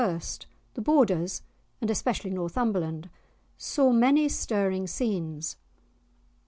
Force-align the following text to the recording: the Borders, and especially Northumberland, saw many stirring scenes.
the 0.73 0.81
Borders, 0.81 1.43
and 1.79 1.87
especially 1.91 2.31
Northumberland, 2.31 3.07
saw 3.55 3.91
many 3.91 4.27
stirring 4.29 4.87
scenes. 4.87 5.57